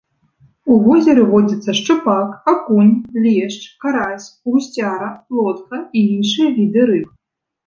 У 0.75 0.75
возеры 0.85 1.25
водзяцца 1.31 1.75
шчупак, 1.79 2.29
акунь, 2.51 2.89
лешч, 3.27 3.59
карась, 3.85 4.27
гусцяра, 4.51 5.11
плотка 5.29 5.77
і 6.01 6.05
іншыя 6.17 6.49
віды 6.59 6.81
рыб. 6.93 7.07